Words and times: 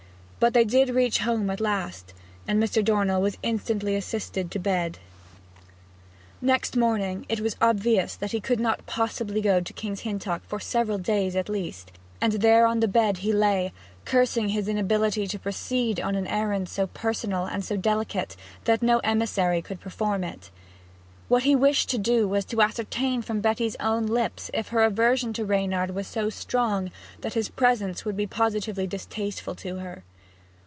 But 0.43 0.55
they 0.55 0.65
did 0.65 0.89
reach 0.89 1.19
home 1.19 1.51
at 1.51 1.61
last, 1.61 2.15
and 2.47 2.59
Mr. 2.61 2.83
Dornell 2.83 3.21
was 3.21 3.37
instantly 3.43 3.95
assisted 3.95 4.49
to 4.49 4.57
bed. 4.57 4.97
Next 6.41 6.75
morning 6.75 7.27
it 7.29 7.41
was 7.41 7.55
obvious 7.61 8.15
that 8.15 8.31
he 8.31 8.41
could 8.41 8.59
not 8.59 8.87
possibly 8.87 9.39
go 9.39 9.61
to 9.61 9.71
King's 9.73 9.99
Hintock 10.01 10.43
for 10.47 10.59
several 10.59 10.97
days 10.97 11.35
at 11.35 11.47
least, 11.47 11.91
and 12.19 12.33
there 12.33 12.65
on 12.65 12.79
the 12.79 12.87
bed 12.87 13.17
he 13.19 13.31
lay, 13.31 13.71
cursing 14.03 14.49
his 14.49 14.67
inability 14.67 15.27
to 15.27 15.37
proceed 15.37 15.99
on 15.99 16.15
an 16.15 16.25
errand 16.25 16.67
so 16.69 16.87
personal 16.87 17.45
and 17.45 17.63
so 17.63 17.77
delicate 17.77 18.35
that 18.63 18.81
no 18.81 18.97
emissary 19.03 19.61
could 19.61 19.79
perform 19.79 20.23
it. 20.23 20.49
What 21.27 21.43
he 21.43 21.55
wished 21.55 21.87
to 21.91 21.99
do 21.99 22.27
was 22.27 22.45
to 22.45 22.63
ascertain 22.63 23.21
from 23.21 23.41
Betty's 23.41 23.75
own 23.75 24.07
lips 24.07 24.49
if 24.55 24.69
her 24.69 24.81
aversion 24.81 25.33
to 25.33 25.45
Reynard 25.45 25.91
was 25.91 26.07
so 26.07 26.31
strong 26.31 26.89
that 27.19 27.35
his 27.35 27.47
presence 27.47 28.05
would 28.05 28.17
be 28.17 28.25
positively 28.25 28.87
distasteful 28.87 29.53
to 29.53 29.75
her. 29.77 30.03